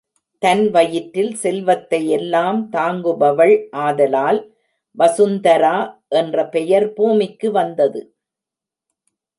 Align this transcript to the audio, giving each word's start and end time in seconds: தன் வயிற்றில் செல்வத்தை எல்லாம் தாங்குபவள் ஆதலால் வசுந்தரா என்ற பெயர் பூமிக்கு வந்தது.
தன் 0.41 0.63
வயிற்றில் 0.71 1.33
செல்வத்தை 1.35 1.99
எல்லாம் 2.09 2.59
தாங்குபவள் 2.71 3.55
ஆதலால் 3.79 4.39
வசுந்தரா 4.97 5.77
என்ற 6.13 6.47
பெயர் 6.47 6.87
பூமிக்கு 6.93 7.51
வந்தது. 7.51 8.01